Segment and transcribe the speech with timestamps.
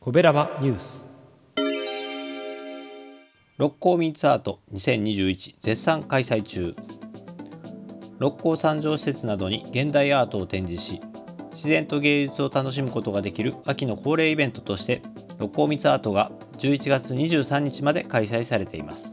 [0.00, 1.04] コベラバニュース。
[3.58, 6.74] 六甲ミーツアート2021絶賛開催中。
[8.18, 11.00] 六甲山上施設などに現代アートを展示し
[11.52, 15.02] 自然と芸術を楽しむことができる秋の恒例イベントとして
[15.38, 19.12] 六甲ミツアートが11月23日まで開催されています。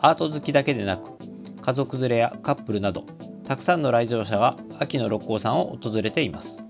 [0.00, 1.17] アート好きだけでなく
[1.60, 3.04] 家族連れやカップルなど
[3.46, 6.64] たくさんの来場者が秋の六甲山を訪れています。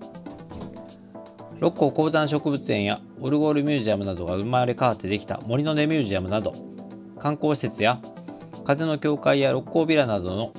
[1.59, 6.53] 六甲鉱山植物園やオルゴールミュージアムなどが生まれ変わってできた森の根ミュージアムなど
[7.19, 7.99] 観光施設や
[8.63, 10.53] 風の教会や六甲ビラなどの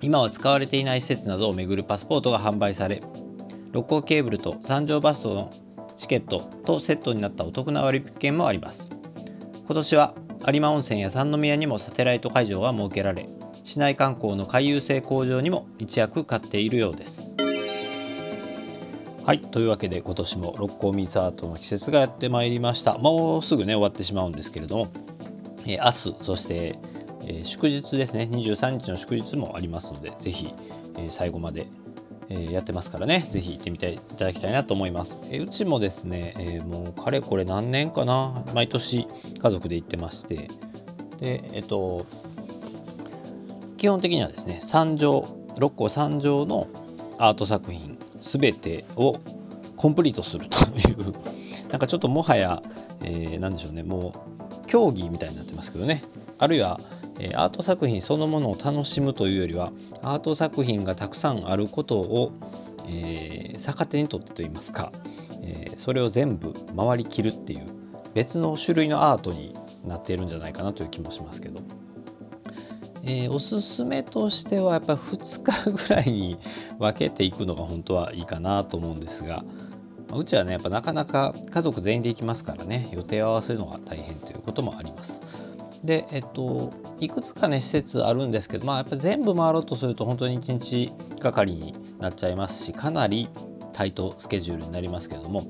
[0.00, 3.00] 今は使われていない施設などを巡るパスポートが販売され
[3.70, 5.50] 六甲ケーブルと三条バストの
[5.96, 8.88] チケットとセットになったお得な割引券もあります。
[9.66, 10.14] 今年は
[10.46, 13.28] 有馬温泉や三宮にもサテライト会場が設けられ
[13.68, 17.36] 市内観光の回遊性向上にも一役買っているようです。
[19.26, 22.96] はいというわけで今年も六甲ミーツアートの季節がやってまいりました。
[22.96, 24.88] もうすぐね終わってしまうんですけれども、
[25.66, 26.76] えー、明日そして、
[27.26, 28.26] えー、祝日ですね。
[28.32, 30.48] 23日の祝日もありますので是非、
[30.96, 31.66] えー、最後まで
[32.30, 35.18] えやってますからね、是非行ってみていただきたいなと思います。
[35.30, 39.06] えうちもですね、えもうかれこれ何年かな、毎年
[39.42, 40.48] 家族で行ってまして、
[41.20, 42.06] で、えっと、
[43.78, 45.24] 基本的にはですね、三条、
[45.58, 46.66] 六甲三条の
[47.16, 49.14] アート作品全てを
[49.76, 51.12] コンプリートするという
[51.70, 52.60] なんかちょっともはや、
[53.04, 54.12] えー、何でしょうねも
[54.64, 56.02] う競技みたいになってますけどね
[56.38, 56.80] あるいは、
[57.20, 59.70] えー、アート作品そのものを楽しむというよりは
[60.02, 62.32] アート作品がたくさんあることを、
[62.88, 64.92] えー、逆手にとってといいますか、
[65.42, 67.60] え、それを全部回りきるっていう
[68.14, 69.54] 別の種類のアートに
[69.86, 71.77] なっているんじゃないかなという気もしますけど。
[73.04, 76.38] えー、おすすめとしてはやっぱ2日ぐらいに
[76.78, 79.44] 分けていくのが本当はいいかなと思うんですが
[80.14, 85.20] うちはねやっぱなかなか家族全員で行きますからね予定を合わせるのが大変ということもあります。
[85.84, 93.28] でえっといくつかね施設あるんですけどまあやっぱ全部回ろうとすると本当に1日がかりになっちゃいますしかなり
[93.72, 95.42] タイトスケジュールになりますけれども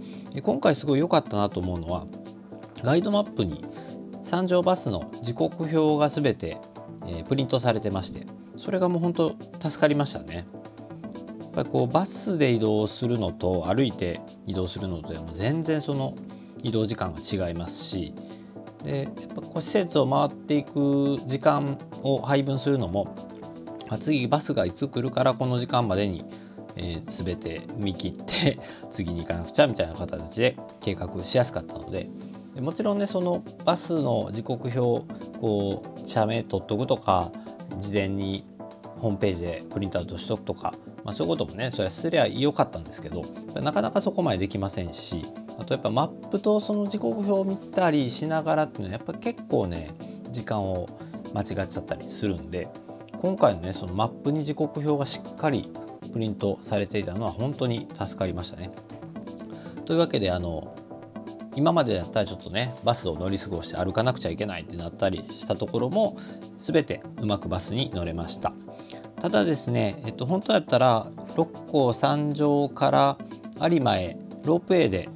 [0.42, 2.06] 今回すごい良かったなと思うのは
[2.82, 3.64] ガイドマップに
[4.24, 6.58] 三条バスの時刻表が全て
[7.06, 8.26] えプリントされてまして
[8.56, 10.46] それがもう本当助かりましたね。
[11.40, 16.14] やっぱりこうバスで移動するのと歩いて移動するのとでも全然その
[16.62, 18.12] 移動時間が違いますし
[18.84, 23.14] でやっぱこう施設を回っていく時間を配分するのも、
[24.00, 26.24] 次バスがいつ来るからこの時間までに、
[26.76, 28.58] えー、全て見切って
[28.90, 32.08] 次に行かなくちゃみたいな形で計画しやすかったので
[32.58, 35.06] でもちろんねそのバスの時刻表
[35.38, 37.30] こう社名取っとくとか
[37.78, 38.44] 事前に
[38.98, 40.72] ホームページでプリントアウトしとくとか、
[41.04, 43.22] まあ、そういうこともねそれはすりゃよかったんですけど
[43.60, 45.24] なかなかそこまでできませんし
[45.56, 49.86] あとやっぱマップとその時刻表を見たりしながらっていうのはやっぱ結構ね
[50.32, 50.88] 時間を
[51.34, 52.66] 間違っちゃったりするんで
[53.22, 55.70] 今回のねそのマップに時刻表がしっかり
[56.12, 58.72] プリントされていたのは本当に助かりましたね。
[59.84, 60.74] というわけであの
[61.58, 66.16] 今までだったらちょっとねバスを乗り過ごして歩かなくちゃいけないってなったりしたところも
[66.64, 68.52] 全てうまくバスに乗れました。
[69.20, 73.18] ただですね、えっと、本当だったら六甲山上から
[73.68, 75.08] 有馬へロープウェイで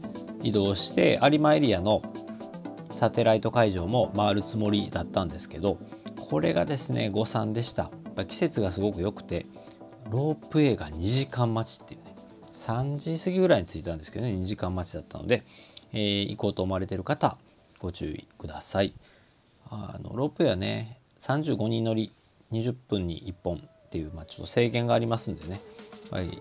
[0.43, 2.03] 移動して有馬エリアの
[2.99, 5.79] サテライト会場も回るつもりだったんですけど
[6.17, 7.93] これがですね誤算でした。
[8.27, 9.47] 季節がすごく良くて
[10.11, 12.17] ロープウェイが2時間待ちっていうね
[12.67, 15.45] 3時過ぎぐらいに着いたんですけどね2時間待ちだったので
[15.93, 17.37] えー、行こうと思われている方
[17.79, 18.95] ご注意ください。
[19.71, 22.13] あのロープウェイはね35人乗り
[22.53, 23.61] 20分に1本っ
[23.91, 25.53] ていう、まあ、ちょっと制限がありますんでね。
[25.53, 25.61] やっ
[26.11, 26.39] ぱり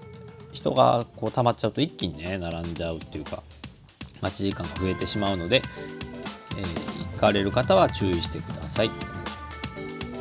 [0.51, 3.41] 人がこう溜まっちゃうと一気にね並んじゃうっていうか
[4.21, 5.61] 待ち時間が増えてしまうので、
[6.57, 8.89] えー、行かれる方は注意してください。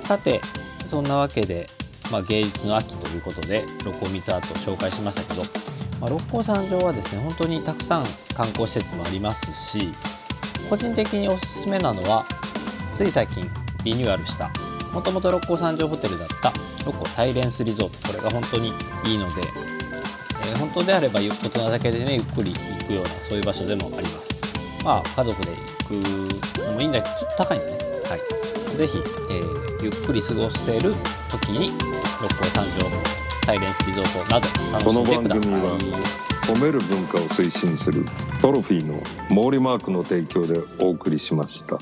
[0.05, 0.41] さて
[0.89, 1.67] そんなわけで、
[2.11, 5.70] まあ、芸術の秋ということでロコミツアート紹介しましたけど
[6.01, 8.05] まあ、六甲山上はですね本当にたくさん
[8.35, 9.93] 観光施設もありますし
[10.69, 12.25] 個人的におすすめなのは
[12.97, 13.49] つい最近
[13.85, 14.51] リニューアルした
[14.93, 16.53] もともと六甲山上ホテルだった
[16.85, 18.09] 六甲サイレンスリゾート。
[18.09, 18.73] これが本当に
[19.05, 24.85] いいので、えー、本当であれば大人だけでねゆっくり行くようなそういう場所でもあります。
[24.85, 25.93] まあ家族で行く
[26.67, 27.79] のもいいんだけどちょっと高いんでね。
[28.09, 28.21] はい。
[28.77, 30.95] 是非、えー、ゆっくり過ごせる
[31.31, 31.69] 時に
[32.21, 33.20] 六甲山上
[33.51, 34.49] サイレンスリゾートなど
[34.85, 35.77] この番組は
[36.47, 38.05] 褒める文化を推進する
[38.41, 41.81] トロフィーの毛利マークの提供でお送りしました。